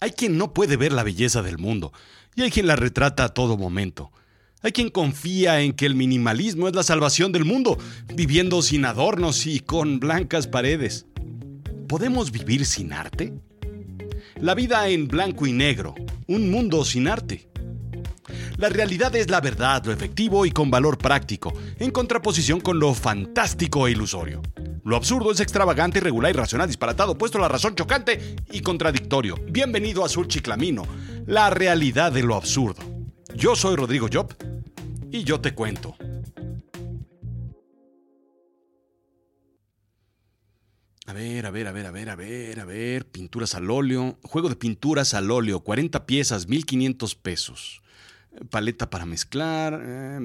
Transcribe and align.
Hay 0.00 0.12
quien 0.12 0.38
no 0.38 0.54
puede 0.54 0.78
ver 0.78 0.92
la 0.92 1.02
belleza 1.02 1.42
del 1.42 1.58
mundo, 1.58 1.92
y 2.34 2.40
hay 2.42 2.50
quien 2.50 2.66
la 2.66 2.76
retrata 2.76 3.24
a 3.24 3.34
todo 3.34 3.58
momento. 3.58 4.10
Hay 4.62 4.72
quien 4.72 4.88
confía 4.88 5.60
en 5.60 5.74
que 5.74 5.84
el 5.84 5.94
minimalismo 5.94 6.68
es 6.68 6.74
la 6.74 6.82
salvación 6.82 7.32
del 7.32 7.44
mundo, 7.44 7.76
viviendo 8.14 8.62
sin 8.62 8.86
adornos 8.86 9.46
y 9.46 9.60
con 9.60 10.00
blancas 10.00 10.46
paredes. 10.46 11.04
¿Podemos 11.86 12.30
vivir 12.30 12.64
sin 12.64 12.94
arte? 12.94 13.34
La 14.36 14.54
vida 14.54 14.88
en 14.88 15.06
blanco 15.06 15.46
y 15.46 15.52
negro, 15.52 15.94
un 16.26 16.50
mundo 16.50 16.82
sin 16.86 17.06
arte. 17.06 17.49
La 18.60 18.68
realidad 18.68 19.16
es 19.16 19.30
la 19.30 19.40
verdad, 19.40 19.82
lo 19.86 19.92
efectivo 19.92 20.44
y 20.44 20.50
con 20.50 20.70
valor 20.70 20.98
práctico, 20.98 21.50
en 21.78 21.90
contraposición 21.90 22.60
con 22.60 22.78
lo 22.78 22.92
fantástico 22.92 23.86
e 23.86 23.92
ilusorio. 23.92 24.42
Lo 24.84 24.96
absurdo 24.96 25.32
es 25.32 25.40
extravagante, 25.40 25.96
irregular, 25.96 26.30
irracional, 26.30 26.66
disparatado, 26.66 27.16
puesto 27.16 27.38
a 27.38 27.40
la 27.40 27.48
razón 27.48 27.74
chocante 27.74 28.36
y 28.50 28.60
contradictorio. 28.60 29.36
Bienvenido 29.48 30.04
a 30.04 30.10
Sur 30.10 30.28
Chiclamino, 30.28 30.82
la 31.26 31.48
realidad 31.48 32.12
de 32.12 32.22
lo 32.22 32.34
absurdo. 32.34 32.82
Yo 33.34 33.56
soy 33.56 33.76
Rodrigo 33.76 34.08
Job 34.12 34.34
y 35.10 35.24
yo 35.24 35.40
te 35.40 35.54
cuento. 35.54 35.96
A 41.06 41.14
ver, 41.14 41.46
a 41.46 41.50
ver, 41.50 41.66
a 41.66 41.72
ver, 41.72 41.86
a 41.86 41.90
ver, 41.92 42.10
a 42.10 42.14
ver, 42.14 42.60
a 42.60 42.64
ver. 42.66 43.06
Pinturas 43.06 43.54
al 43.54 43.70
óleo. 43.70 44.18
Juego 44.22 44.50
de 44.50 44.56
pinturas 44.56 45.14
al 45.14 45.30
óleo. 45.30 45.60
40 45.60 46.04
piezas, 46.04 46.46
1500 46.46 47.14
pesos. 47.14 47.80
Paleta 48.50 48.88
para 48.90 49.06
mezclar, 49.06 49.80
eh, 49.82 50.18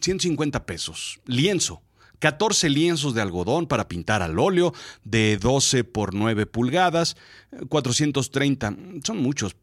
150 0.00 0.66
pesos. 0.66 1.20
Lienzo. 1.26 1.82
14 2.20 2.70
lienzos 2.70 3.14
de 3.14 3.20
algodón 3.20 3.66
para 3.66 3.86
pintar 3.86 4.22
al 4.22 4.38
óleo 4.38 4.72
de 5.02 5.36
12 5.36 5.84
por 5.84 6.14
9 6.14 6.46
pulgadas, 6.46 7.16
430, 7.68 8.76
son 9.04 9.18
muchos, 9.18 9.56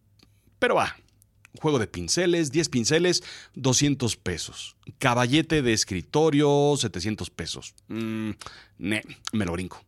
pero 0.59 0.75
va. 0.75 0.95
Juego 1.59 1.79
de 1.79 1.87
pinceles, 1.87 2.51
10 2.51 2.69
pinceles, 2.69 3.23
200 3.55 4.15
pesos. 4.15 4.75
Caballete 4.99 5.63
de 5.63 5.73
escritorio, 5.73 6.75
700 6.77 7.29
pesos. 7.31 7.73
Mm, 7.87 8.31
me 8.77 9.45
lo 9.45 9.51
brinco. 9.53 9.83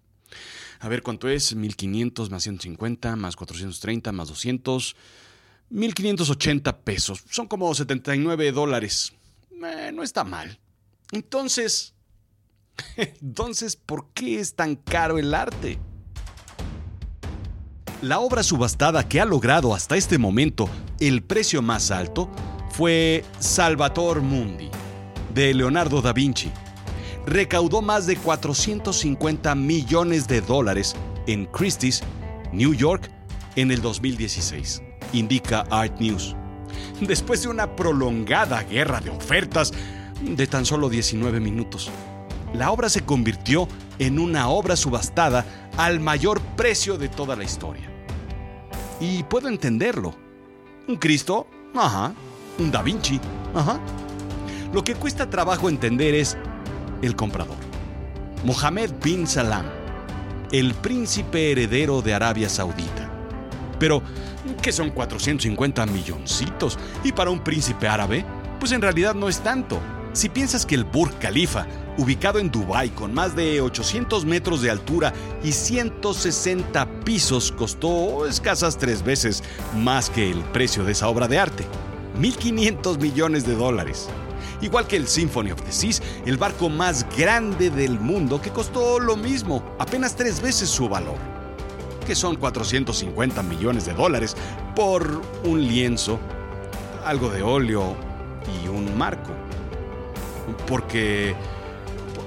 A 0.83 0.89
ver 0.89 1.01
cuánto 1.01 1.29
es, 1.29 1.55
1500 1.55 2.29
más 2.29 2.43
150 2.43 3.15
más 3.15 3.37
430 3.37 4.11
más 4.11 4.27
200, 4.27 4.95
1580 5.73 6.79
pesos. 6.79 7.23
Son 7.29 7.47
como 7.47 7.73
79 7.73 8.51
dólares. 8.51 9.13
Eh, 9.51 9.91
no 9.93 10.03
está 10.03 10.23
mal. 10.23 10.59
Entonces, 11.11 11.93
Entonces, 12.97 13.75
¿por 13.75 14.07
qué 14.13 14.39
es 14.39 14.55
tan 14.55 14.75
caro 14.75 15.17
el 15.17 15.33
arte? 15.33 15.79
La 18.01 18.19
obra 18.19 18.43
subastada 18.43 19.07
que 19.07 19.21
ha 19.21 19.25
logrado 19.25 19.73
hasta 19.73 19.95
este 19.95 20.17
momento 20.17 20.69
el 20.99 21.23
precio 21.23 21.61
más 21.61 21.91
alto 21.91 22.29
fue 22.71 23.23
Salvator 23.39 24.21
Mundi, 24.21 24.69
de 25.33 25.53
Leonardo 25.53 26.01
da 26.01 26.11
Vinci. 26.11 26.51
Recaudó 27.25 27.81
más 27.81 28.05
de 28.05 28.17
450 28.17 29.55
millones 29.55 30.27
de 30.27 30.41
dólares 30.41 30.95
en 31.27 31.45
Christie's, 31.45 32.03
New 32.51 32.73
York, 32.73 33.09
en 33.55 33.71
el 33.71 33.81
2016, 33.81 34.81
indica 35.13 35.65
Art 35.69 35.99
News. 35.99 36.35
Después 36.99 37.41
de 37.41 37.49
una 37.49 37.75
prolongada 37.75 38.63
guerra 38.63 38.99
de 38.99 39.09
ofertas 39.09 39.73
de 40.21 40.47
tan 40.47 40.65
solo 40.65 40.89
19 40.89 41.39
minutos 41.39 41.91
la 42.53 42.71
obra 42.71 42.87
se 42.87 43.01
convirtió 43.01 43.67
en 43.99 44.19
una 44.19 44.47
obra 44.47 44.75
subastada 44.75 45.69
al 45.77 45.99
mayor 45.99 46.39
precio 46.55 46.97
de 46.97 47.09
toda 47.09 47.35
la 47.35 47.43
historia. 47.43 47.89
Y 48.99 49.23
puedo 49.23 49.47
entenderlo. 49.49 50.13
Un 50.87 50.97
Cristo, 50.97 51.47
ajá. 51.75 52.13
Un 52.59 52.71
Da 52.71 52.83
Vinci, 52.83 53.19
ajá. 53.55 53.79
Lo 54.71 54.83
que 54.83 54.95
cuesta 54.95 55.29
trabajo 55.29 55.67
entender 55.67 56.13
es 56.13 56.37
el 57.01 57.15
comprador. 57.15 57.57
Mohammed 58.43 58.91
bin 59.03 59.25
Salam, 59.25 59.65
el 60.51 60.73
príncipe 60.75 61.51
heredero 61.51 62.01
de 62.01 62.13
Arabia 62.13 62.49
Saudita. 62.49 63.09
Pero, 63.79 64.03
¿qué 64.61 64.71
son 64.71 64.89
450 64.89 65.85
milloncitos? 65.87 66.77
Y 67.03 67.11
para 67.11 67.29
un 67.29 67.43
príncipe 67.43 67.87
árabe, 67.87 68.25
pues 68.59 68.71
en 68.71 68.81
realidad 68.81 69.15
no 69.15 69.29
es 69.29 69.39
tanto. 69.39 69.79
Si 70.13 70.29
piensas 70.29 70.65
que 70.65 70.75
el 70.75 70.83
Burj 70.83 71.17
Khalifa 71.19 71.65
ubicado 71.97 72.39
en 72.39 72.51
Dubái 72.51 72.89
con 72.89 73.13
más 73.13 73.35
de 73.35 73.61
800 73.61 74.25
metros 74.25 74.61
de 74.61 74.71
altura 74.71 75.13
y 75.43 75.51
160 75.51 77.03
pisos, 77.03 77.51
costó 77.51 78.25
escasas 78.25 78.77
tres 78.77 79.03
veces 79.03 79.43
más 79.75 80.09
que 80.09 80.31
el 80.31 80.39
precio 80.45 80.83
de 80.83 80.93
esa 80.93 81.07
obra 81.07 81.27
de 81.27 81.39
arte, 81.39 81.65
1.500 82.19 82.99
millones 82.99 83.45
de 83.45 83.55
dólares. 83.55 84.09
Igual 84.61 84.87
que 84.87 84.95
el 84.95 85.07
Symphony 85.07 85.51
of 85.51 85.61
the 85.61 85.71
Seas, 85.71 86.01
el 86.25 86.37
barco 86.37 86.69
más 86.69 87.05
grande 87.17 87.69
del 87.69 87.99
mundo 87.99 88.41
que 88.41 88.49
costó 88.49 88.99
lo 88.99 89.17
mismo, 89.17 89.63
apenas 89.77 90.15
tres 90.15 90.41
veces 90.41 90.69
su 90.69 90.87
valor, 90.87 91.17
que 92.03 92.15
son 92.15 92.35
450 92.35 93.43
millones 93.43 93.85
de 93.85 93.93
dólares 93.93 94.35
por 94.75 95.21
un 95.43 95.61
lienzo, 95.61 96.19
algo 97.05 97.29
de 97.29 97.43
óleo 97.43 97.95
y 98.63 98.67
un 98.67 98.97
marco. 98.97 99.31
Porque 100.67 101.35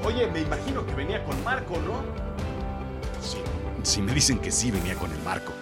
Oye, 0.06 0.28
me 0.28 0.40
imagino 0.40 0.86
que 0.86 0.94
venía 0.94 1.24
con 1.24 1.42
Marco, 1.42 1.74
¿no? 1.84 2.00
Sí, 3.20 3.38
sí 3.82 4.00
me 4.00 4.14
dicen 4.14 4.38
que 4.38 4.52
sí 4.52 4.70
venía 4.70 4.94
con 4.94 5.10
el 5.10 5.20
Marco. 5.22 5.52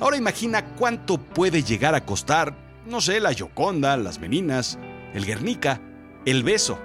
Ahora 0.00 0.16
imagina 0.16 0.64
cuánto 0.76 1.18
puede 1.18 1.62
llegar 1.62 1.94
a 1.94 2.04
costar, 2.04 2.52
no 2.86 3.00
sé, 3.00 3.20
la 3.20 3.30
Yoconda, 3.30 3.96
las 3.96 4.18
Meninas, 4.18 4.76
el 5.14 5.24
Guernica, 5.24 5.80
el 6.24 6.42
Beso. 6.42 6.76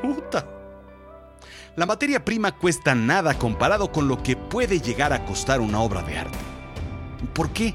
¡Puta! 0.00 0.55
La 1.76 1.84
materia 1.84 2.24
prima 2.24 2.52
cuesta 2.52 2.94
nada 2.94 3.38
comparado 3.38 3.92
con 3.92 4.08
lo 4.08 4.22
que 4.22 4.34
puede 4.34 4.80
llegar 4.80 5.12
a 5.12 5.26
costar 5.26 5.60
una 5.60 5.80
obra 5.80 6.02
de 6.02 6.16
arte. 6.16 6.38
¿Por 7.34 7.50
qué? 7.50 7.74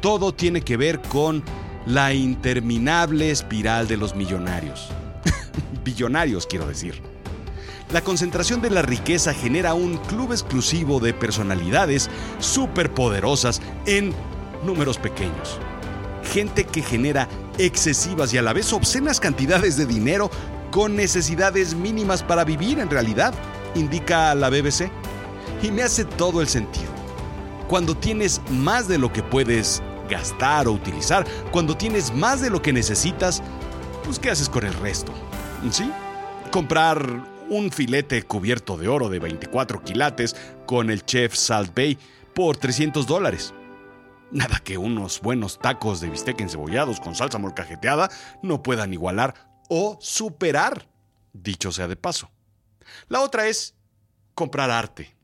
Todo 0.00 0.32
tiene 0.32 0.62
que 0.62 0.78
ver 0.78 1.02
con 1.02 1.42
la 1.84 2.14
interminable 2.14 3.30
espiral 3.30 3.86
de 3.88 3.98
los 3.98 4.14
millonarios 4.14 4.88
billonarios 5.84 6.46
quiero 6.46 6.66
decir. 6.66 7.02
La 7.92 8.00
concentración 8.00 8.62
de 8.62 8.70
la 8.70 8.80
riqueza 8.80 9.34
genera 9.34 9.74
un 9.74 9.98
club 9.98 10.32
exclusivo 10.32 10.98
de 10.98 11.12
personalidades 11.12 12.08
superpoderosas 12.38 13.60
en 13.84 14.14
números 14.64 14.96
pequeños. 14.96 15.58
Gente 16.32 16.64
que 16.64 16.80
genera 16.80 17.28
excesivas 17.58 18.32
y 18.32 18.38
a 18.38 18.42
la 18.42 18.54
vez 18.54 18.72
obscenas 18.72 19.20
cantidades 19.20 19.76
de 19.76 19.84
dinero 19.84 20.30
con 20.74 20.96
necesidades 20.96 21.72
mínimas 21.76 22.24
para 22.24 22.42
vivir 22.42 22.80
en 22.80 22.90
realidad, 22.90 23.32
indica 23.76 24.34
la 24.34 24.50
BBC. 24.50 24.90
Y 25.62 25.70
me 25.70 25.84
hace 25.84 26.04
todo 26.04 26.40
el 26.40 26.48
sentido. 26.48 26.90
Cuando 27.68 27.96
tienes 27.96 28.42
más 28.50 28.88
de 28.88 28.98
lo 28.98 29.12
que 29.12 29.22
puedes 29.22 29.84
gastar 30.10 30.66
o 30.66 30.72
utilizar, 30.72 31.24
cuando 31.52 31.76
tienes 31.76 32.12
más 32.12 32.40
de 32.40 32.50
lo 32.50 32.60
que 32.60 32.72
necesitas, 32.72 33.40
pues 34.02 34.18
¿qué 34.18 34.30
haces 34.30 34.48
con 34.48 34.66
el 34.66 34.74
resto? 34.74 35.12
¿Sí? 35.70 35.88
Comprar 36.50 37.24
un 37.48 37.70
filete 37.70 38.24
cubierto 38.24 38.76
de 38.76 38.88
oro 38.88 39.08
de 39.08 39.20
24 39.20 39.80
quilates 39.84 40.34
con 40.66 40.90
el 40.90 41.04
chef 41.04 41.36
Salt 41.36 41.72
Bay 41.72 41.96
por 42.34 42.56
300 42.56 43.06
dólares. 43.06 43.54
Nada 44.32 44.58
que 44.58 44.76
unos 44.76 45.20
buenos 45.20 45.60
tacos 45.60 46.00
de 46.00 46.10
bistec 46.10 46.40
encebollados 46.40 46.98
con 46.98 47.14
salsa 47.14 47.38
molcajeteada 47.38 48.10
no 48.42 48.60
puedan 48.60 48.92
igualar 48.92 49.53
o 49.68 49.98
superar, 50.00 50.88
dicho 51.32 51.72
sea 51.72 51.88
de 51.88 51.96
paso. 51.96 52.30
La 53.08 53.20
otra 53.20 53.48
es 53.48 53.74
comprar 54.34 54.70
arte. 54.70 55.14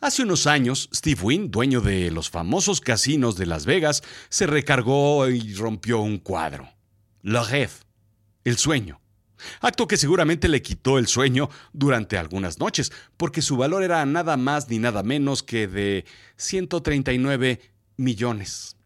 Hace 0.00 0.22
unos 0.22 0.46
años, 0.46 0.90
Steve 0.94 1.20
Wynn, 1.22 1.50
dueño 1.50 1.80
de 1.80 2.10
los 2.10 2.28
famosos 2.28 2.80
casinos 2.80 3.36
de 3.36 3.46
Las 3.46 3.64
Vegas, 3.64 4.02
se 4.28 4.46
recargó 4.46 5.28
y 5.28 5.54
rompió 5.54 6.00
un 6.00 6.18
cuadro. 6.18 6.68
Le 7.22 7.40
rêve, 7.40 7.72
el 8.44 8.58
sueño 8.58 9.00
Acto 9.60 9.86
que 9.86 9.96
seguramente 9.96 10.48
le 10.48 10.62
quitó 10.62 10.98
el 10.98 11.06
sueño 11.06 11.50
durante 11.72 12.18
algunas 12.18 12.58
noches, 12.58 12.92
porque 13.16 13.42
su 13.42 13.56
valor 13.56 13.82
era 13.82 14.04
nada 14.06 14.36
más 14.36 14.68
ni 14.68 14.78
nada 14.78 15.02
menos 15.02 15.42
que 15.42 15.68
de 15.68 16.04
139 16.36 17.60
millones. 17.96 18.76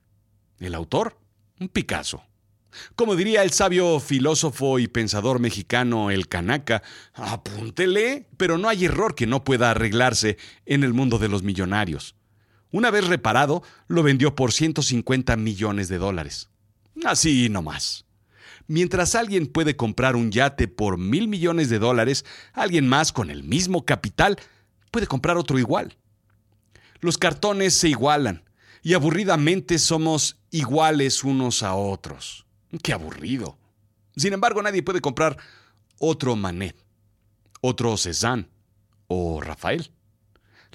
¿El 0.59 0.75
autor? 0.75 1.19
Un 1.59 1.69
Picasso. 1.69 2.23
Como 2.97 3.17
diría 3.17 3.43
el 3.43 3.51
sabio 3.51 4.01
filósofo 4.01 4.79
y 4.79 4.89
pensador 4.89 5.41
mexicano 5.41 6.11
El 6.11 6.29
Canaca, 6.29 6.83
apúntele, 7.15 8.29
pero 8.37 8.59
no 8.59 8.69
hay 8.69 8.85
error 8.85 9.15
que 9.15 9.27
no 9.27 9.45
pueda 9.45 9.71
arreglarse 9.71 10.37
en 10.67 10.85
el 10.85 10.93
mundo 10.93 11.19
de 11.19 11.29
los 11.29 11.43
millonarios. 11.43 12.15
Una 12.73 12.91
vez 12.91 13.07
reparado, 13.09 13.63
lo 13.89 14.03
vendió 14.03 14.35
por 14.35 14.53
150 14.53 15.37
millones 15.37 15.89
de 15.89 15.99
dólares. 15.99 16.49
Así 17.05 17.49
no 17.49 17.63
más. 17.63 18.05
Mientras 18.67 19.17
alguien 19.17 19.47
puede 19.47 19.75
comprar 19.75 20.15
un 20.15 20.31
yate 20.31 20.69
por 20.69 20.97
mil 20.97 21.27
millones 21.27 21.71
de 21.71 21.81
dólares, 21.81 22.25
alguien 22.53 22.89
más 22.89 23.13
con 23.13 23.31
el 23.31 23.43
mismo 23.43 23.85
capital 23.85 24.39
puede 24.93 25.09
comprar 25.09 25.37
otro 25.37 25.59
igual. 25.59 25.97
Los 27.01 27.19
cartones 27.19 27.75
se 27.75 27.89
igualan 27.89 28.45
y 28.83 28.95
aburridamente 28.95 29.79
somos 29.79 30.39
iguales 30.51 31.25
unos 31.25 31.63
a 31.63 31.75
otros. 31.75 32.47
¡Qué 32.83 32.93
aburrido! 32.93 33.59
Sin 34.17 34.33
embargo, 34.33 34.63
nadie 34.63 34.83
puede 34.83 35.01
comprar 35.01 35.37
otro 35.99 36.37
Manet, 36.37 36.77
otro 37.61 37.97
Cézanne 37.97 38.49
o 39.07 39.41
Rafael. 39.41 39.91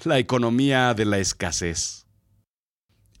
La 0.04 0.18
economía 0.18 0.92
de 0.94 1.06
la 1.06 1.18
escasez. 1.18 2.06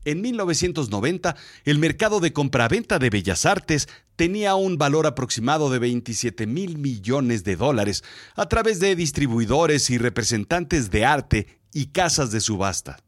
En 0.04 0.20
1990, 0.20 1.34
el 1.64 1.78
mercado 1.78 2.20
de 2.20 2.32
compraventa 2.32 2.98
de 3.00 3.10
bellas 3.10 3.44
artes 3.44 3.88
tenía 4.14 4.54
un 4.54 4.78
valor 4.78 5.06
aproximado 5.06 5.68
de 5.68 5.80
27 5.80 6.46
mil 6.46 6.78
millones 6.78 7.42
de 7.42 7.56
dólares 7.56 8.04
a 8.36 8.48
través 8.48 8.78
de 8.78 8.94
distribuidores 8.94 9.90
y 9.90 9.98
representantes 9.98 10.90
de 10.90 11.04
arte 11.04 11.60
y 11.72 11.86
casas 11.86 12.30
de 12.30 12.40
subasta. 12.40 12.98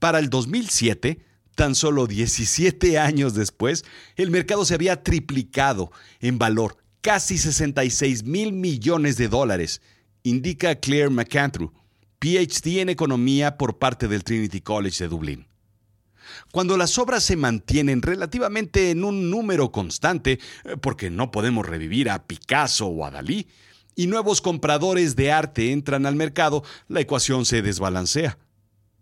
Para 0.00 0.18
el 0.18 0.28
2007, 0.28 1.25
tan 1.56 1.74
solo 1.74 2.06
17 2.06 2.98
años 2.98 3.34
después, 3.34 3.84
el 4.14 4.30
mercado 4.30 4.64
se 4.64 4.74
había 4.74 5.02
triplicado 5.02 5.90
en 6.20 6.38
valor, 6.38 6.76
casi 7.00 7.38
66 7.38 8.22
mil 8.22 8.52
millones 8.52 9.16
de 9.16 9.26
dólares, 9.26 9.82
indica 10.22 10.76
Claire 10.76 11.10
McAndrew, 11.10 11.72
PhD 12.20 12.80
en 12.80 12.90
economía 12.90 13.56
por 13.56 13.78
parte 13.78 14.06
del 14.06 14.22
Trinity 14.22 14.60
College 14.60 15.04
de 15.04 15.08
Dublín. 15.08 15.46
Cuando 16.52 16.76
las 16.76 16.98
obras 16.98 17.24
se 17.24 17.36
mantienen 17.36 18.02
relativamente 18.02 18.90
en 18.90 19.04
un 19.04 19.30
número 19.30 19.72
constante, 19.72 20.38
eh, 20.64 20.76
porque 20.80 21.10
no 21.10 21.30
podemos 21.30 21.66
revivir 21.66 22.10
a 22.10 22.26
Picasso 22.26 22.86
o 22.86 23.04
a 23.04 23.10
Dalí, 23.10 23.48
y 23.94 24.08
nuevos 24.08 24.40
compradores 24.40 25.16
de 25.16 25.32
arte 25.32 25.72
entran 25.72 26.04
al 26.04 26.16
mercado, 26.16 26.62
la 26.88 27.00
ecuación 27.00 27.46
se 27.46 27.62
desbalancea. 27.62 28.38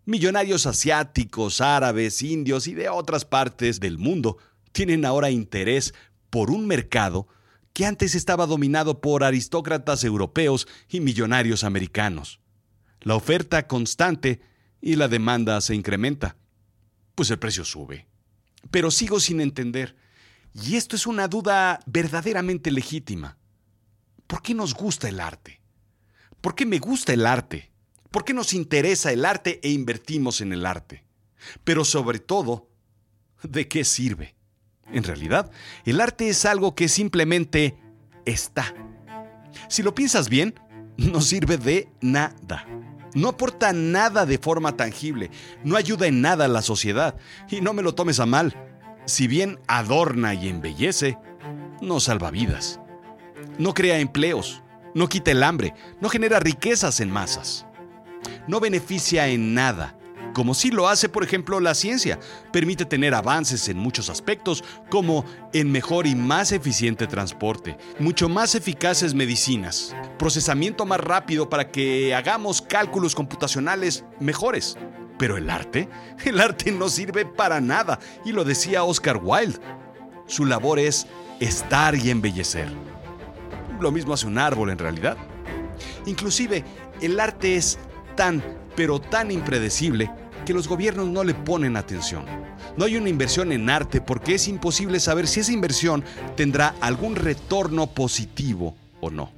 Millonarios 0.05 0.67
asiáticos, 0.67 1.61
árabes, 1.61 2.23
indios 2.23 2.67
y 2.67 2.75
de 2.75 2.89
otras 2.89 3.25
partes 3.25 3.81
del 3.81 3.99
mundo 3.99 4.39
tienen 4.73 5.05
ahora 5.05 5.31
interés 5.31 5.95
por 6.31 6.51
un 6.51 6.67
mercado 6.67 7.29
que 7.73 7.87
antes 7.87 8.15
estaba 8.15 8.47
dominado 8.47 9.01
por 9.01 9.25
aristócratas 9.25 10.05
europeos 10.05 10.69
y 10.89 11.01
millonarios 11.01 11.65
americanos. 11.65 12.41
La 13.01 13.17
oferta 13.17 13.67
constante 13.67 14.41
y 14.81 14.97
la 14.97 15.09
demanda 15.09 15.61
se 15.61 15.75
incrementa 15.75 16.37
pues 17.15 17.31
el 17.31 17.39
precio 17.39 17.65
sube. 17.65 18.07
Pero 18.71 18.91
sigo 18.91 19.21
sin 19.21 19.41
entender, 19.41 19.97
y 20.53 20.77
esto 20.77 20.97
es 20.97 21.07
una 21.07 21.29
duda 21.29 21.81
verdaderamente 21.87 22.71
legítima. 22.71 23.37
¿Por 24.27 24.43
qué 24.43 24.55
nos 24.55 24.75
gusta 24.75 25.09
el 25.09 25.21
arte? 25.21 25.61
¿Por 26.41 26.55
qué 26.55 26.67
me 26.67 26.79
gusta 26.79 27.13
el 27.13 27.27
arte? 27.27 27.71
¿Por 28.15 28.25
qué 28.25 28.33
nos 28.33 28.55
interesa 28.55 29.11
el 29.11 29.25
arte 29.25 29.59
e 29.65 29.71
invertimos 29.71 30.41
en 30.41 30.53
el 30.53 30.67
arte? 30.67 31.03
Pero 31.65 31.85
sobre 31.85 32.21
todo, 32.21 32.69
¿de 33.43 33.67
qué 33.67 33.83
sirve? 33.83 34.37
En 34.93 35.03
realidad, 35.03 35.51
el 35.85 36.01
arte 36.01 36.29
es 36.29 36.45
algo 36.45 36.77
que 36.77 36.87
simplemente 36.89 37.77
está. 38.25 38.73
Si 39.69 39.83
lo 39.83 39.97
piensas 39.97 40.29
bien, 40.29 40.55
no 40.97 41.21
sirve 41.21 41.57
de 41.57 41.89
nada. 42.01 42.65
No 43.15 43.31
aporta 43.31 43.73
nada 43.73 44.27
de 44.27 44.39
forma 44.39 44.77
tangible, 44.77 45.33
no 45.65 45.75
ayuda 45.75 46.07
en 46.07 46.21
nada 46.21 46.45
a 46.45 46.49
la 46.49 46.63
sociedad, 46.63 47.17
y 47.51 47.63
no 47.63 47.73
me 47.73 47.83
lo 47.83 47.97
tomes 47.97 48.21
a 48.21 48.27
mal. 48.27 48.55
Si 49.07 49.27
bien 49.27 49.59
adorna 49.67 50.35
y 50.35 50.51
embellece, 50.51 51.19
no 51.83 51.99
salva 51.99 52.31
vidas. 52.31 52.79
No 53.59 53.75
crea 53.75 53.99
empleos, 53.99 54.63
no 54.95 55.09
quita 55.09 55.33
el 55.33 55.43
hambre, 55.43 55.75
no 56.01 56.09
genera 56.09 56.39
riquezas 56.39 57.01
en 57.01 57.11
masas. 57.11 57.67
No 58.47 58.61
beneficia 58.61 59.29
en 59.29 59.55
nada 59.55 59.97
como 60.35 60.53
sí 60.53 60.71
lo 60.71 60.89
hace, 60.89 61.09
por 61.09 61.25
ejemplo, 61.25 61.61
la 61.61 61.75
ciencia. 61.75 62.19
Permite 62.53 62.85
tener 62.85 63.15
avances 63.15 63.69
en 63.69 63.79
muchos 63.79 64.11
aspectos, 64.11 64.63
como 64.91 65.25
en 65.55 65.71
mejor 65.71 66.07
y 66.07 66.15
más 66.15 66.53
eficiente 66.53 67.07
transporte, 67.07 67.79
mucho 68.01 68.29
más 68.29 68.55
eficaces 68.55 69.15
medicinas, 69.15 69.97
procesamiento 70.19 70.85
más 70.85 71.01
rápido 71.01 71.49
para 71.49 71.71
que 71.71 72.15
hagamos 72.15 72.61
cálculos 72.61 73.15
computacionales 73.15 74.05
mejores. 74.21 74.77
Pero 75.19 75.37
el 75.37 75.49
arte, 75.49 75.89
el 76.25 76.41
arte 76.41 76.73
no 76.73 76.89
sirve 76.89 77.25
para 77.25 77.61
nada, 77.61 77.99
y 78.25 78.33
lo 78.33 78.45
decía 78.45 78.85
Oscar 78.85 79.21
Wilde. 79.23 79.61
Su 80.27 80.45
labor 80.45 80.79
es 80.79 81.07
estar 81.39 81.95
y 81.95 82.11
embellecer. 82.11 82.69
Lo 83.81 83.93
mismo 83.93 84.15
hace 84.15 84.27
un 84.27 84.39
árbol 84.39 84.71
en 84.71 84.79
realidad. 84.79 85.17
Inclusive, 86.07 86.65
el 87.01 87.21
arte 87.21 87.57
es 87.57 87.79
tan, 88.17 88.43
pero 88.77 89.01
tan 89.01 89.31
impredecible 89.31 90.11
que 90.45 90.55
los 90.55 90.69
gobiernos 90.69 91.09
no 91.09 91.25
le 91.25 91.35
ponen 91.35 91.77
atención. 91.77 92.25
No 92.77 92.85
hay 92.85 92.97
una 92.97 93.09
inversión 93.09 93.53
en 93.53 93.71
arte 93.71 94.01
porque 94.01 94.35
es 94.35 94.49
imposible 94.49 95.01
saber 95.01 95.27
si 95.27 95.41
esa 95.41 95.53
inversión 95.53 96.05
tendrá 96.37 96.75
algún 96.81 97.17
retorno 97.17 97.87
positivo 97.87 98.77
o 99.01 99.11
no. 99.11 99.33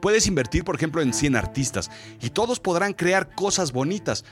Puedes 0.00 0.26
invertir, 0.26 0.64
por 0.64 0.76
ejemplo, 0.76 1.00
en 1.00 1.14
100 1.14 1.36
artistas 1.36 1.90
y 2.20 2.30
todos 2.30 2.60
podrán 2.60 2.92
crear 2.92 3.34
cosas 3.34 3.72
bonitas 3.72 4.24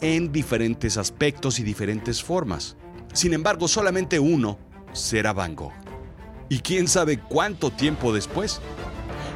en 0.00 0.32
diferentes 0.32 0.96
aspectos 0.96 1.60
y 1.60 1.62
diferentes 1.62 2.22
formas. 2.22 2.76
Sin 3.12 3.32
embargo, 3.32 3.68
solamente 3.68 4.18
uno 4.18 4.58
será 4.92 5.32
Van 5.32 5.54
Gogh. 5.54 5.72
¿Y 6.48 6.58
quién 6.58 6.88
sabe 6.88 7.18
cuánto 7.18 7.70
tiempo 7.70 8.12
después? 8.12 8.60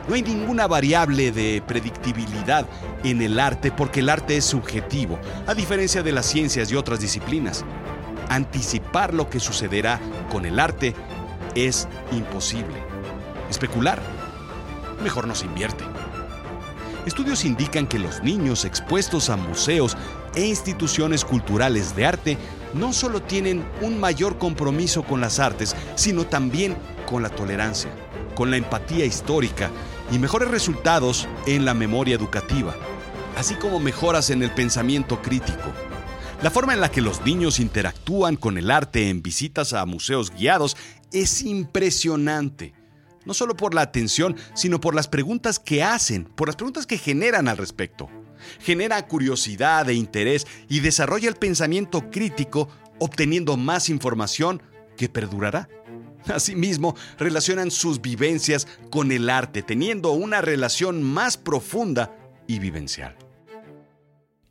No 0.08 0.14
hay 0.14 0.22
ninguna 0.22 0.66
variable 0.66 1.32
de 1.32 1.62
predictibilidad 1.66 2.66
en 3.05 3.20
el 3.20 3.38
arte 3.38 3.70
porque 3.70 4.00
el 4.00 4.08
arte 4.08 4.38
es 4.38 4.46
subjetivo, 4.46 5.19
a 5.46 5.52
diferencia 5.52 6.02
de 6.02 6.12
las 6.12 6.25
ciencias 6.25 6.72
y 6.72 6.76
otras 6.76 7.00
disciplinas. 7.00 7.62
Anticipar 8.31 9.12
lo 9.12 9.28
que 9.28 9.38
sucederá 9.38 10.00
con 10.32 10.46
el 10.46 10.58
arte 10.58 10.94
es 11.55 11.87
imposible. 12.10 12.82
Especular, 13.50 14.00
mejor 15.02 15.26
no 15.26 15.34
se 15.34 15.44
invierte. 15.44 15.84
Estudios 17.05 17.44
indican 17.44 17.87
que 17.87 17.99
los 17.99 18.22
niños 18.22 18.64
expuestos 18.64 19.28
a 19.28 19.37
museos 19.37 19.94
e 20.34 20.46
instituciones 20.46 21.22
culturales 21.22 21.94
de 21.94 22.06
arte 22.06 22.38
no 22.72 22.94
solo 22.94 23.20
tienen 23.20 23.62
un 23.82 24.00
mayor 24.00 24.38
compromiso 24.38 25.02
con 25.02 25.20
las 25.20 25.38
artes, 25.38 25.76
sino 25.96 26.25
también 26.25 26.76
con 27.06 27.22
la 27.22 27.28
tolerancia, 27.28 27.90
con 28.34 28.50
la 28.50 28.56
empatía 28.56 29.05
histórica 29.05 29.70
y 30.10 30.19
mejores 30.19 30.50
resultados 30.50 31.28
en 31.46 31.64
la 31.64 31.75
memoria 31.75 32.14
educativa, 32.14 32.75
así 33.37 33.55
como 33.55 33.81
mejoras 33.81 34.31
en 34.31 34.43
el 34.43 34.50
pensamiento 34.50 35.20
crítico. 35.22 35.72
La 36.43 36.50
forma 36.50 36.72
en 36.72 36.81
la 36.81 36.90
que 36.90 37.00
los 37.00 37.22
niños 37.22 37.58
interactúan 37.58 38.37
con 38.37 38.58
el 38.58 38.70
arte 38.70 39.10
en 39.10 39.22
visitas 39.22 39.72
a 39.72 39.84
museos 39.86 40.31
guiados 40.31 40.77
es 41.12 41.43
impresionante. 41.43 42.74
No 43.24 43.34
solo 43.34 43.56
por 43.56 43.74
la 43.74 43.82
atención, 43.82 44.36
sino 44.55 44.81
por 44.81 44.94
las 44.94 45.08
preguntas 45.08 45.58
que 45.58 45.82
hacen, 45.82 46.24
por 46.24 46.48
las 46.48 46.56
preguntas 46.56 46.86
que 46.86 46.96
generan 46.96 47.48
al 47.48 47.56
respecto. 47.56 48.08
Genera 48.60 49.05
curiosidad 49.08 49.88
e 49.91 49.94
interés 49.94 50.46
y 50.69 50.81
desarrolla 50.81 51.29
el 51.29 51.34
pensamiento 51.34 52.08
crítico 52.08 52.69
obteniendo 53.00 53.56
más 53.56 53.88
información 53.88 54.62
que 54.96 55.08
perdurará. 55.08 55.69
Asimismo, 56.29 56.97
relacionan 57.19 57.70
sus 57.70 58.01
vivencias 58.01 58.67
con 58.91 59.13
el 59.13 59.31
arte, 59.31 59.63
teniendo 59.63 60.13
una 60.13 60.41
relación 60.41 61.03
más 61.03 61.37
profunda 61.37 62.15
y 62.47 62.58
vivencial. 62.58 63.17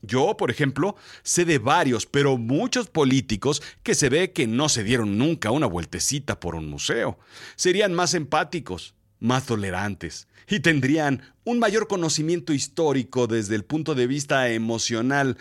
Yo, 0.01 0.37
por 0.37 0.51
ejemplo, 0.51 0.95
sé 1.23 1.43
de 1.43 1.57
varios, 1.57 2.05
pero 2.05 2.37
muchos 2.37 2.89
políticos 2.89 3.61
que 3.83 3.95
se 3.95 4.09
ve 4.09 4.31
que 4.31 4.47
no 4.47 4.69
se 4.69 4.83
dieron 4.83 5.17
nunca 5.17 5.51
una 5.51 5.65
vueltecita 5.65 6.39
por 6.39 6.55
un 6.55 6.69
museo. 6.69 7.19
Serían 7.55 7.93
más 7.93 8.13
empáticos, 8.13 8.95
más 9.19 9.45
tolerantes 9.45 10.27
y 10.47 10.61
tendrían 10.61 11.21
un 11.43 11.59
mayor 11.59 11.87
conocimiento 11.87 12.53
histórico 12.53 13.27
desde 13.27 13.55
el 13.55 13.65
punto 13.65 13.95
de 13.95 14.07
vista 14.07 14.49
emocional 14.49 15.37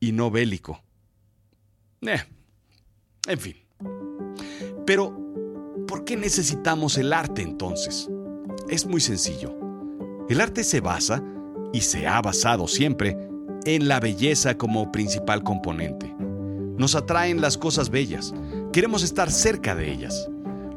y 0.00 0.12
no 0.12 0.30
bélico. 0.30 0.82
Eh, 2.02 2.22
en 3.26 3.38
fin. 3.38 3.56
Pero 4.84 5.23
¿Por 5.94 6.04
qué 6.04 6.16
necesitamos 6.16 6.98
el 6.98 7.12
arte 7.12 7.40
entonces? 7.42 8.10
Es 8.68 8.84
muy 8.84 9.00
sencillo. 9.00 9.56
El 10.28 10.40
arte 10.40 10.64
se 10.64 10.80
basa, 10.80 11.22
y 11.72 11.82
se 11.82 12.08
ha 12.08 12.20
basado 12.20 12.66
siempre, 12.66 13.16
en 13.64 13.86
la 13.86 14.00
belleza 14.00 14.58
como 14.58 14.90
principal 14.90 15.44
componente. 15.44 16.12
Nos 16.76 16.96
atraen 16.96 17.40
las 17.40 17.56
cosas 17.56 17.90
bellas, 17.90 18.34
queremos 18.72 19.04
estar 19.04 19.30
cerca 19.30 19.76
de 19.76 19.92
ellas. 19.92 20.28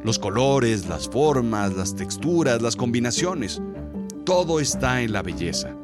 Los 0.04 0.20
colores, 0.20 0.88
las 0.88 1.10
formas, 1.10 1.74
las 1.74 1.96
texturas, 1.96 2.62
las 2.62 2.76
combinaciones, 2.76 3.60
todo 4.24 4.60
está 4.60 5.02
en 5.02 5.14
la 5.14 5.24
belleza. 5.24 5.76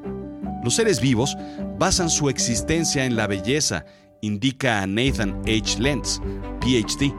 Los 0.63 0.75
seres 0.75 1.01
vivos 1.01 1.35
basan 1.79 2.11
su 2.11 2.29
existencia 2.29 3.03
en 3.03 3.15
la 3.15 3.25
belleza, 3.25 3.83
indica 4.21 4.85
Nathan 4.85 5.41
H. 5.47 5.79
Lentz, 5.79 6.21
PhD 6.61 7.11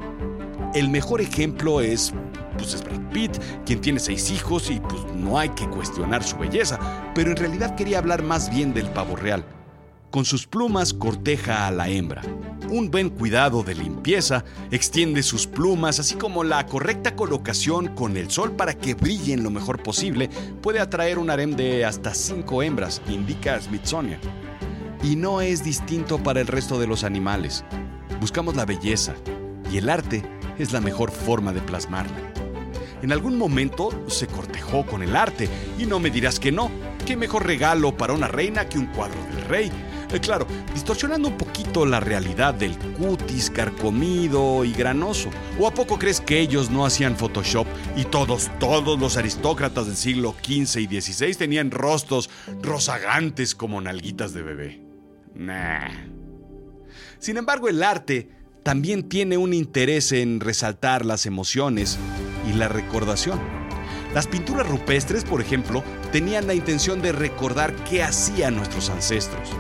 el 0.75 0.89
mejor 0.89 1.21
ejemplo 1.21 1.81
es, 1.81 2.13
pues 2.59 2.75
es 2.75 2.85
Brad 2.85 3.01
Pitt, 3.13 3.39
quien 3.65 3.81
tiene 3.81 4.01
seis 4.01 4.31
hijos 4.31 4.71
y 4.71 4.81
pues 4.81 5.03
no 5.15 5.39
hay 5.39 5.49
que 5.51 5.69
cuestionar 5.69 6.25
su 6.25 6.37
belleza, 6.37 6.79
pero 7.15 7.31
en 7.31 7.37
realidad 7.37 7.77
quería 7.77 7.99
hablar 7.99 8.23
más 8.23 8.51
bien 8.51 8.75
del 8.75 8.91
pavo 8.91 9.17
real. 9.17 9.45
con 10.11 10.25
sus 10.25 10.47
plumas 10.47 10.95
corteja 10.95 11.67
a 11.67 11.73
la 11.73 11.89
hembra. 11.89 12.23
Un 12.71 12.89
buen 12.89 13.11
cuidado 13.11 13.65
de 13.65 13.75
limpieza 13.75 14.45
extiende 14.71 15.25
sus 15.25 15.49
plumas, 15.49 15.99
así 15.99 16.15
como 16.15 16.45
la 16.45 16.67
correcta 16.67 17.17
colocación 17.17 17.89
con 17.97 18.17
el 18.17 18.31
sol 18.31 18.53
para 18.53 18.75
que 18.75 18.95
brillen 18.95 19.43
lo 19.43 19.51
mejor 19.51 19.83
posible, 19.83 20.31
puede 20.63 20.79
atraer 20.79 21.19
un 21.19 21.31
harem 21.31 21.57
de 21.57 21.85
hasta 21.85 22.15
5 22.15 22.63
hembras, 22.63 23.03
indica 23.09 23.61
Smithsonian. 23.61 24.21
Y 25.03 25.17
no 25.17 25.41
es 25.41 25.65
distinto 25.65 26.23
para 26.23 26.41
el 26.41 26.47
resto 26.47 26.79
de 26.79 26.87
los 26.87 27.03
animales. 27.03 27.65
Buscamos 28.21 28.55
la 28.55 28.67
belleza, 28.67 29.15
y 29.69 29.79
el 29.79 29.89
arte 29.89 30.23
es 30.59 30.73
la 30.73 30.81
mejor 30.81 31.11
forma 31.11 31.53
de 31.53 31.61
plasmarla. 31.61 32.33
En 33.03 33.13
algún 33.13 33.37
momento 33.37 33.91
se 34.09 34.27
cortejó 34.27 34.87
con 34.87 35.03
el 35.03 35.15
arte, 35.15 35.49
y 35.79 35.85
no 35.85 36.01
me 36.01 36.11
dirás 36.11 36.41
que 36.41 36.51
no. 36.51 36.71
¿Qué 37.05 37.17
mejor 37.17 37.47
regalo 37.47 37.95
para 37.97 38.15
una 38.15 38.29
reina 38.29 38.67
que 38.67 38.79
un 38.79 38.87
cuadro 38.87 39.23
del 39.25 39.45
rey? 39.45 39.71
Eh, 40.11 40.21
claro, 40.21 40.47
distorsionando 40.73 41.29
un 41.29 41.37
poquito 41.37 41.85
la 41.85 42.01
realidad 42.01 42.55
del 42.55 42.79
cutis 42.79 43.51
carcomido 43.51 44.65
y 44.65 44.73
granoso. 44.73 45.29
¿O 45.59 45.67
a 45.67 45.75
poco 45.75 45.99
crees 45.99 46.21
que 46.21 46.41
ellos 46.41 46.71
no 46.71 46.87
hacían 46.87 47.17
Photoshop 47.17 47.67
y 47.97 48.05
todos, 48.05 48.51
todos 48.59 48.99
los 48.99 49.17
aristócratas 49.17 49.87
del 49.87 49.97
siglo 49.97 50.35
XV 50.43 50.81
y 50.81 51.01
XVI 51.01 51.35
tenían 51.35 51.73
rostros 51.73 52.31
rozagantes 52.63 53.55
como 53.55 53.81
nalguitas 53.81 54.33
de 54.33 54.43
bebé? 54.43 54.81
Nah. 55.35 55.91
Sin 57.19 57.37
embargo, 57.37 57.69
el 57.69 57.83
arte 57.83 58.31
también 58.65 59.09
tiene 59.11 59.37
un 59.37 59.53
interés 59.53 60.11
en 60.11 60.41
resaltar 60.41 61.05
las 61.05 61.27
emociones 61.27 61.99
y 62.49 62.55
la 62.55 62.67
recordación. 62.67 63.39
Las 64.15 64.27
pinturas 64.27 64.67
rupestres, 64.67 65.23
por 65.25 65.43
ejemplo, 65.43 65.85
tenían 66.13 66.47
la 66.47 66.55
intención 66.55 67.03
de 67.03 67.13
recordar 67.13 67.75
qué 67.85 68.03
hacían 68.03 68.57
nuestros 68.57 68.89
ancestros. 68.89 69.51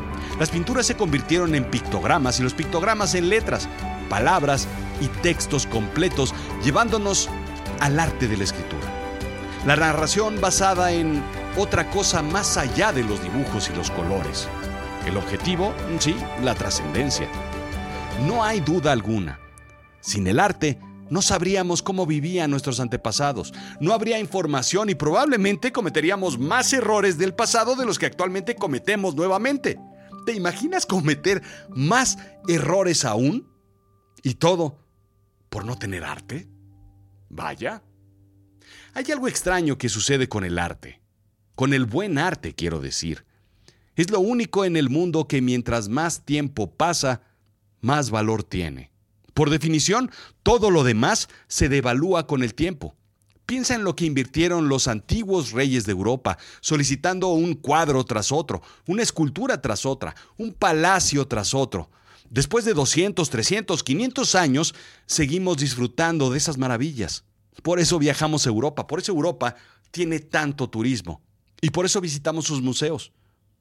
Las 0.40 0.48
pinturas 0.48 0.86
se 0.86 0.96
convirtieron 0.96 1.54
en 1.54 1.70
pictogramas 1.70 2.40
y 2.40 2.44
los 2.44 2.54
pictogramas 2.54 3.14
en 3.14 3.28
letras, 3.28 3.68
palabras 4.08 4.66
y 5.02 5.08
textos 5.22 5.66
completos, 5.66 6.34
llevándonos 6.64 7.28
al 7.80 8.00
arte 8.00 8.26
de 8.26 8.38
la 8.38 8.44
escritura. 8.44 8.86
La 9.66 9.76
narración 9.76 10.40
basada 10.40 10.92
en 10.92 11.22
otra 11.58 11.90
cosa 11.90 12.22
más 12.22 12.56
allá 12.56 12.90
de 12.92 13.04
los 13.04 13.22
dibujos 13.22 13.68
y 13.68 13.76
los 13.76 13.90
colores. 13.90 14.48
El 15.06 15.18
objetivo, 15.18 15.74
sí, 15.98 16.16
la 16.42 16.54
trascendencia. 16.54 17.28
No 18.22 18.42
hay 18.42 18.60
duda 18.60 18.92
alguna. 18.92 19.38
Sin 20.00 20.26
el 20.26 20.40
arte, 20.40 20.78
no 21.10 21.20
sabríamos 21.20 21.82
cómo 21.82 22.06
vivían 22.06 22.50
nuestros 22.50 22.80
antepasados. 22.80 23.52
No 23.80 23.92
habría 23.92 24.18
información 24.18 24.88
y 24.88 24.94
probablemente 24.94 25.72
cometeríamos 25.72 26.38
más 26.38 26.72
errores 26.72 27.18
del 27.18 27.34
pasado 27.34 27.76
de 27.76 27.84
los 27.84 27.98
que 27.98 28.06
actualmente 28.06 28.56
cometemos 28.56 29.14
nuevamente. 29.14 29.78
¿Te 30.24 30.32
imaginas 30.32 30.86
cometer 30.86 31.42
más 31.68 32.18
errores 32.48 33.04
aún? 33.04 33.46
Y 34.22 34.34
todo 34.34 34.78
por 35.50 35.64
no 35.64 35.76
tener 35.76 36.04
arte. 36.04 36.48
Vaya. 37.28 37.82
Hay 38.94 39.04
algo 39.12 39.28
extraño 39.28 39.76
que 39.76 39.88
sucede 39.88 40.28
con 40.28 40.44
el 40.44 40.58
arte. 40.58 41.02
Con 41.54 41.74
el 41.74 41.84
buen 41.84 42.16
arte, 42.16 42.54
quiero 42.54 42.80
decir. 42.80 43.26
Es 43.96 44.10
lo 44.10 44.20
único 44.20 44.64
en 44.64 44.76
el 44.76 44.88
mundo 44.88 45.28
que 45.28 45.42
mientras 45.42 45.88
más 45.88 46.24
tiempo 46.24 46.74
pasa, 46.74 47.20
más 47.84 48.10
valor 48.10 48.42
tiene. 48.42 48.90
Por 49.34 49.50
definición, 49.50 50.10
todo 50.42 50.70
lo 50.70 50.84
demás 50.84 51.28
se 51.48 51.68
devalúa 51.68 52.26
con 52.26 52.42
el 52.42 52.54
tiempo. 52.54 52.96
Piensa 53.46 53.74
en 53.74 53.84
lo 53.84 53.94
que 53.94 54.06
invirtieron 54.06 54.68
los 54.68 54.88
antiguos 54.88 55.52
reyes 55.52 55.84
de 55.84 55.92
Europa, 55.92 56.38
solicitando 56.60 57.28
un 57.28 57.54
cuadro 57.54 58.02
tras 58.04 58.32
otro, 58.32 58.62
una 58.86 59.02
escultura 59.02 59.60
tras 59.60 59.84
otra, 59.84 60.14
un 60.38 60.52
palacio 60.54 61.28
tras 61.28 61.52
otro. 61.52 61.90
Después 62.30 62.64
de 62.64 62.72
200, 62.72 63.28
300, 63.28 63.82
500 63.82 64.34
años, 64.34 64.74
seguimos 65.06 65.58
disfrutando 65.58 66.30
de 66.30 66.38
esas 66.38 66.56
maravillas. 66.56 67.24
Por 67.62 67.80
eso 67.80 67.98
viajamos 67.98 68.46
a 68.46 68.50
Europa, 68.50 68.86
por 68.86 68.98
eso 68.98 69.12
Europa 69.12 69.56
tiene 69.90 70.20
tanto 70.20 70.68
turismo 70.70 71.20
y 71.60 71.70
por 71.70 71.84
eso 71.86 72.00
visitamos 72.00 72.46
sus 72.46 72.62
museos. 72.62 73.12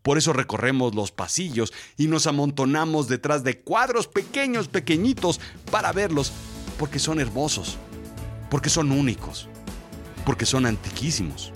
Por 0.04 0.18
eso 0.18 0.34
recorremos 0.34 0.94
los 0.94 1.12
pasillos 1.12 1.74
y 1.98 2.08
nos 2.08 2.28
amontonamos 2.28 3.08
detrás 3.08 3.44
de 3.44 3.60
cuadros 3.60 4.08
pequeños, 4.08 4.68
pequeñitos, 4.68 5.40
para 5.72 5.92
verlos, 5.92 6.32
porque 6.78 7.00
son 7.00 7.20
hermosos, 7.20 7.78
porque 8.52 8.70
son 8.70 8.92
únicos 8.92 9.48
porque 10.26 10.46
son 10.46 10.66
antiquísimos. 10.66 11.52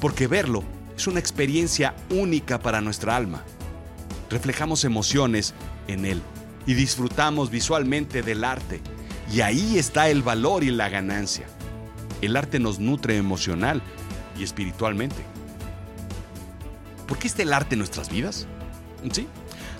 Porque 0.00 0.26
verlo 0.26 0.62
es 0.96 1.06
una 1.06 1.20
experiencia 1.20 1.94
única 2.10 2.60
para 2.60 2.80
nuestra 2.80 3.16
alma. 3.16 3.42
Reflejamos 4.30 4.84
emociones 4.84 5.54
en 5.88 6.04
él 6.04 6.22
y 6.66 6.74
disfrutamos 6.74 7.50
visualmente 7.50 8.22
del 8.22 8.44
arte. 8.44 8.80
Y 9.32 9.40
ahí 9.40 9.78
está 9.78 10.08
el 10.08 10.22
valor 10.22 10.64
y 10.64 10.70
la 10.70 10.88
ganancia. 10.88 11.46
El 12.22 12.36
arte 12.36 12.58
nos 12.58 12.78
nutre 12.78 13.16
emocional 13.16 13.82
y 14.38 14.44
espiritualmente. 14.44 15.16
¿Por 17.06 17.18
qué 17.18 17.28
está 17.28 17.42
el 17.42 17.52
arte 17.52 17.74
en 17.74 17.80
nuestras 17.80 18.10
vidas? 18.10 18.46
Sí, 19.12 19.26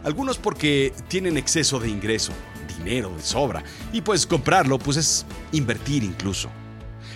algunos 0.04 0.38
porque 0.38 0.92
tienen 1.09 1.37
exceso 1.37 1.80
de 1.80 1.88
ingreso, 1.88 2.33
dinero 2.78 3.12
de 3.14 3.23
sobra, 3.23 3.64
y 3.92 4.00
pues 4.00 4.26
comprarlo 4.26 4.78
pues 4.78 4.97
es 4.97 5.26
invertir 5.52 6.04
incluso 6.04 6.50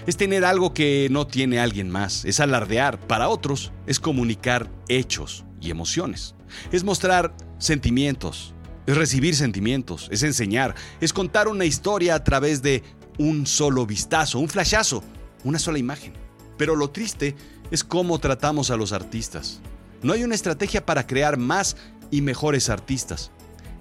es 0.06 0.16
tener 0.16 0.44
algo 0.44 0.72
que 0.74 1.08
no 1.10 1.26
tiene 1.26 1.60
alguien 1.60 1.90
más, 1.90 2.24
es 2.24 2.40
alardear. 2.40 2.98
Para 2.98 3.28
otros 3.28 3.72
es 3.86 4.00
comunicar 4.00 4.70
hechos 4.88 5.44
y 5.60 5.70
emociones, 5.70 6.34
es 6.72 6.84
mostrar 6.84 7.34
sentimientos, 7.58 8.54
es 8.86 8.96
recibir 8.96 9.34
sentimientos, 9.34 10.08
es 10.10 10.22
enseñar, 10.22 10.74
es 11.00 11.12
contar 11.12 11.48
una 11.48 11.64
historia 11.64 12.14
a 12.14 12.24
través 12.24 12.62
de 12.62 12.82
un 13.18 13.46
solo 13.46 13.86
vistazo, 13.86 14.38
un 14.38 14.48
flashazo, 14.48 15.04
una 15.44 15.58
sola 15.58 15.78
imagen. 15.78 16.14
Pero 16.56 16.76
lo 16.76 16.90
triste 16.90 17.36
es 17.70 17.84
cómo 17.84 18.18
tratamos 18.18 18.70
a 18.70 18.76
los 18.76 18.92
artistas. 18.92 19.60
No 20.02 20.14
hay 20.14 20.24
una 20.24 20.34
estrategia 20.34 20.86
para 20.86 21.06
crear 21.06 21.36
más 21.36 21.76
y 22.10 22.22
mejores 22.22 22.70
artistas. 22.70 23.30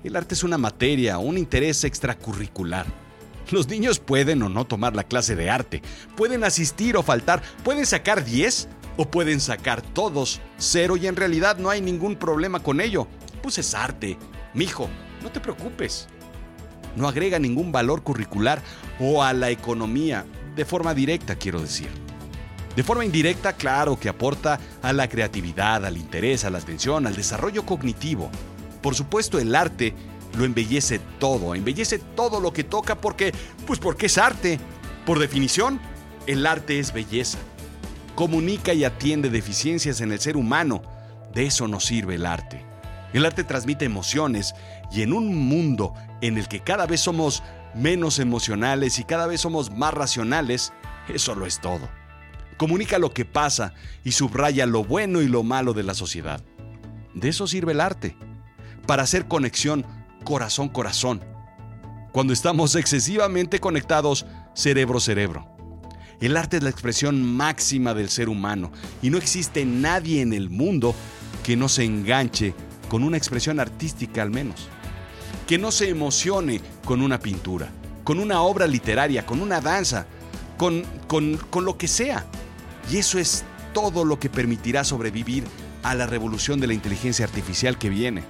El 0.03 0.15
arte 0.15 0.33
es 0.33 0.43
una 0.43 0.57
materia, 0.57 1.17
un 1.17 1.37
interés 1.37 1.83
extracurricular. 1.83 2.85
Los 3.51 3.67
niños 3.67 3.99
pueden 3.99 4.43
o 4.43 4.49
no 4.49 4.65
tomar 4.65 4.95
la 4.95 5.03
clase 5.03 5.35
de 5.35 5.49
arte, 5.49 5.81
pueden 6.15 6.43
asistir 6.43 6.97
o 6.97 7.03
faltar, 7.03 7.41
pueden 7.63 7.85
sacar 7.85 8.23
10 8.23 8.67
o 8.97 9.09
pueden 9.09 9.39
sacar 9.39 9.81
todos 9.81 10.41
cero 10.57 10.97
y 10.97 11.07
en 11.07 11.15
realidad 11.15 11.57
no 11.57 11.69
hay 11.69 11.81
ningún 11.81 12.17
problema 12.17 12.61
con 12.61 12.81
ello. 12.81 13.07
Pues 13.41 13.57
es 13.57 13.73
arte. 13.73 14.17
Mijo, 14.53 14.89
no 15.23 15.31
te 15.31 15.39
preocupes. 15.39 16.07
No 16.95 17.07
agrega 17.07 17.39
ningún 17.39 17.71
valor 17.71 18.03
curricular 18.03 18.61
o 18.99 19.23
a 19.23 19.31
la 19.31 19.51
economía, 19.51 20.25
de 20.55 20.65
forma 20.65 20.93
directa 20.93 21.35
quiero 21.35 21.61
decir. 21.61 21.89
De 22.75 22.83
forma 22.83 23.03
indirecta, 23.03 23.53
claro 23.53 23.99
que 23.99 24.09
aporta 24.09 24.59
a 24.81 24.93
la 24.93 25.09
creatividad, 25.09 25.85
al 25.85 25.97
interés, 25.97 26.45
a 26.45 26.49
la 26.49 26.59
atención, 26.59 27.07
al 27.07 27.15
desarrollo 27.15 27.65
cognitivo. 27.65 28.29
Por 28.81 28.95
supuesto, 28.95 29.39
el 29.39 29.55
arte 29.55 29.93
lo 30.37 30.45
embellece 30.45 30.99
todo, 31.19 31.55
embellece 31.55 31.99
todo 31.99 32.39
lo 32.39 32.53
que 32.53 32.63
toca 32.63 32.95
porque, 32.95 33.33
pues 33.65 33.79
porque 33.79 34.05
es 34.05 34.17
arte. 34.17 34.59
Por 35.05 35.19
definición, 35.19 35.79
el 36.27 36.45
arte 36.45 36.79
es 36.79 36.93
belleza. 36.93 37.39
Comunica 38.15 38.73
y 38.73 38.83
atiende 38.83 39.29
deficiencias 39.29 40.01
en 40.01 40.11
el 40.11 40.19
ser 40.19 40.37
humano. 40.37 40.81
De 41.33 41.45
eso 41.45 41.67
nos 41.67 41.85
sirve 41.85 42.15
el 42.15 42.25
arte. 42.25 42.63
El 43.13 43.25
arte 43.25 43.43
transmite 43.43 43.85
emociones 43.85 44.53
y 44.91 45.01
en 45.01 45.13
un 45.13 45.35
mundo 45.35 45.95
en 46.21 46.37
el 46.37 46.47
que 46.47 46.59
cada 46.59 46.85
vez 46.85 47.01
somos 47.01 47.41
menos 47.73 48.19
emocionales 48.19 48.99
y 48.99 49.03
cada 49.03 49.25
vez 49.25 49.41
somos 49.41 49.71
más 49.71 49.93
racionales, 49.93 50.73
eso 51.07 51.33
lo 51.33 51.45
es 51.45 51.59
todo. 51.59 51.89
Comunica 52.59 52.99
lo 52.99 53.13
que 53.13 53.23
pasa 53.23 53.73
y 54.03 54.11
subraya 54.11 54.65
lo 54.65 54.83
bueno 54.83 55.21
y 55.21 55.29
lo 55.29 55.43
malo 55.43 55.73
de 55.73 55.83
la 55.83 55.93
sociedad. 55.93 56.43
De 57.13 57.29
eso 57.29 57.47
sirve 57.47 57.71
el 57.71 57.79
arte, 57.79 58.17
para 58.85 59.03
hacer 59.03 59.29
conexión 59.29 59.85
corazón 60.25 60.67
corazón, 60.67 61.23
cuando 62.11 62.33
estamos 62.33 62.75
excesivamente 62.75 63.61
conectados 63.61 64.25
cerebro-cerebro. 64.55 65.47
El 66.19 66.35
arte 66.35 66.57
es 66.57 66.63
la 66.63 66.69
expresión 66.69 67.23
máxima 67.23 67.93
del 67.93 68.09
ser 68.09 68.27
humano 68.27 68.73
y 69.01 69.09
no 69.09 69.17
existe 69.17 69.63
nadie 69.63 70.19
en 70.19 70.33
el 70.33 70.49
mundo 70.49 70.93
que 71.43 71.55
no 71.55 71.69
se 71.69 71.85
enganche 71.85 72.53
con 72.89 73.05
una 73.05 73.15
expresión 73.15 73.61
artística 73.61 74.21
al 74.21 74.31
menos, 74.31 74.67
que 75.47 75.57
no 75.57 75.71
se 75.71 75.87
emocione 75.87 76.59
con 76.83 77.01
una 77.01 77.21
pintura, 77.21 77.69
con 78.03 78.19
una 78.19 78.41
obra 78.41 78.67
literaria, 78.67 79.25
con 79.25 79.39
una 79.39 79.61
danza, 79.61 80.07
con, 80.57 80.83
con, 81.07 81.37
con 81.37 81.63
lo 81.63 81.77
que 81.77 81.87
sea. 81.87 82.25
Y 82.89 82.97
eso 82.97 83.19
es 83.19 83.43
todo 83.73 84.03
lo 84.03 84.19
que 84.19 84.29
permitirá 84.29 84.83
sobrevivir 84.83 85.43
a 85.83 85.95
la 85.95 86.07
revolución 86.07 86.59
de 86.59 86.67
la 86.67 86.73
inteligencia 86.73 87.25
artificial 87.25 87.77
que 87.77 87.89
viene. 87.89 88.23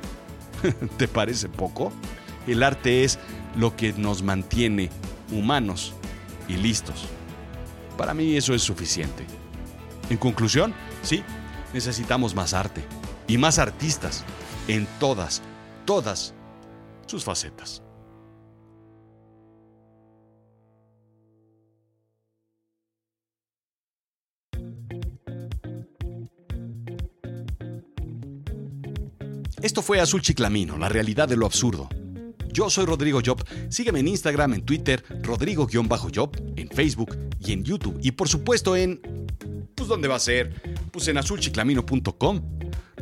¿Te 0.98 1.08
parece 1.08 1.50
poco? 1.50 1.92
El 2.48 2.64
arte 2.64 3.04
es 3.04 3.20
lo 3.56 3.76
que 3.76 3.94
nos 3.94 4.22
mantiene 4.22 4.90
humanos 5.32 5.94
y 6.48 6.58
listos. 6.58 7.06
Para 7.98 8.14
mí 8.14 8.36
eso 8.36 8.54
es 8.54 8.62
suficiente. 8.62 9.26
En 10.10 10.18
conclusión, 10.18 10.74
sí, 11.04 11.24
necesitamos 11.74 12.36
más 12.36 12.54
arte 12.54 12.84
y 13.28 13.38
más 13.38 13.60
artistas. 13.60 14.24
en 14.68 14.88
todas, 15.00 15.42
todas 15.86 16.36
sus 17.08 17.24
facetas. 17.24 17.82
Esto 29.62 29.82
fue 29.82 30.00
Azul 30.00 30.22
Chiclamino, 30.22 30.78
la 30.78 30.88
realidad 30.88 31.28
de 31.28 31.36
lo 31.36 31.46
absurdo. 31.46 31.90
Yo 32.52 32.70
soy 32.70 32.86
Rodrigo 32.86 33.22
Job. 33.24 33.44
Sígueme 33.70 34.00
en 34.00 34.08
Instagram, 34.08 34.54
en 34.54 34.62
Twitter, 34.64 35.04
Rodrigo-Job, 35.22 36.54
en 36.56 36.70
Facebook 36.70 37.18
y 37.40 37.52
en 37.52 37.64
YouTube. 37.64 38.00
Y 38.02 38.12
por 38.12 38.28
supuesto 38.30 38.76
en. 38.76 39.02
Pues, 39.76 39.88
¿dónde 39.88 40.08
va 40.08 40.16
a 40.16 40.20
ser? 40.20 40.54
Pues 40.92 41.08
en 41.08 41.18
azulchiclamino.com. 41.18 42.42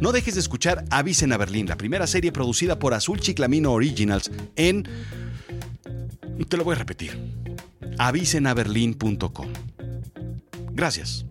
No 0.01 0.11
dejes 0.11 0.35
de 0.35 0.41
escuchar 0.41 0.83
Avisen 0.89 1.31
a 1.31 1.37
Berlín, 1.37 1.67
la 1.67 1.77
primera 1.77 2.05
serie 2.07 2.31
producida 2.31 2.77
por 2.77 2.93
Azul 2.93 3.19
Chiclamino 3.19 3.71
Originals 3.71 4.31
en. 4.55 4.87
Te 6.47 6.57
lo 6.57 6.63
voy 6.63 6.75
a 6.75 6.79
repetir. 6.79 7.17
avisenaberlin.com. 7.97 9.47
Gracias. 10.71 11.26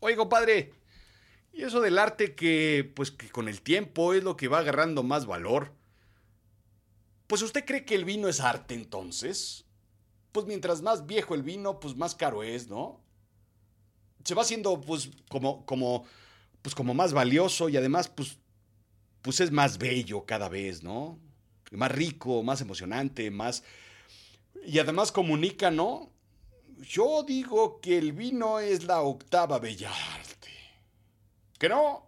Oye, 0.00 0.16
compadre, 0.16 0.72
y 1.52 1.62
eso 1.62 1.80
del 1.80 1.98
arte 1.98 2.34
que, 2.34 2.92
pues, 2.94 3.10
que 3.10 3.30
con 3.30 3.48
el 3.48 3.62
tiempo 3.62 4.12
es 4.12 4.22
lo 4.22 4.36
que 4.36 4.48
va 4.48 4.58
agarrando 4.58 5.02
más 5.02 5.24
valor. 5.24 5.72
Pues 7.26 7.42
usted 7.42 7.64
cree 7.64 7.84
que 7.84 7.94
el 7.94 8.04
vino 8.04 8.28
es 8.28 8.40
arte 8.40 8.74
entonces? 8.74 9.64
Pues 10.32 10.46
mientras 10.46 10.82
más 10.82 11.06
viejo 11.06 11.34
el 11.34 11.42
vino, 11.42 11.80
pues 11.80 11.96
más 11.96 12.14
caro 12.14 12.42
es, 12.42 12.68
¿no? 12.68 13.00
Se 14.22 14.34
va 14.34 14.42
haciendo, 14.42 14.80
pues, 14.80 15.10
como, 15.30 15.64
como, 15.64 16.04
pues, 16.60 16.74
como 16.74 16.92
más 16.92 17.14
valioso 17.14 17.68
y 17.68 17.76
además, 17.76 18.08
pues, 18.08 18.38
pues 19.22 19.40
es 19.40 19.50
más 19.50 19.78
bello 19.78 20.26
cada 20.26 20.48
vez, 20.50 20.82
¿no? 20.82 21.18
Más 21.70 21.90
rico, 21.90 22.42
más 22.42 22.60
emocionante, 22.60 23.30
más... 23.30 23.64
Y 24.64 24.78
además 24.78 25.10
comunica, 25.10 25.70
¿no? 25.70 26.12
Yo 26.78 27.22
digo 27.22 27.80
que 27.80 27.96
el 27.98 28.12
vino 28.12 28.58
es 28.58 28.84
la 28.84 29.00
octava 29.02 29.58
bella 29.58 29.90
arte. 30.14 30.50
¿Que 31.58 31.68
no? 31.68 32.06